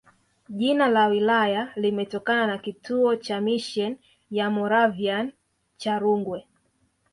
Jina 0.49 0.87
la 0.89 1.07
wilaya 1.07 1.71
limetokana 1.75 2.47
na 2.47 2.57
kituo 2.57 3.15
cha 3.15 3.41
misheni 3.41 3.97
ya 4.31 4.49
Moravian 4.49 5.31
cha 5.77 5.99
Rungwe 5.99 6.47